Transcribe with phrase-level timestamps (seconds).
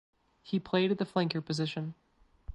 [0.41, 1.93] He played at the flanker position.